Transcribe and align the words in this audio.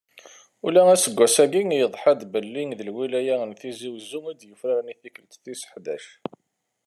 Ula 0.65 0.81
d 0.87 0.89
aseggas-agi, 0.95 1.61
yeḍḥa-d 1.79 2.21
belli 2.33 2.63
d 2.79 2.79
lwilaya 2.87 3.35
n 3.45 3.51
Tizi 3.59 3.89
Uzzu 3.95 4.19
i 4.31 4.33
d-yufraren 4.33 4.91
i 4.93 4.95
tikkelt 5.01 5.33
tis 5.43 5.61
ḥdac. 5.71 6.05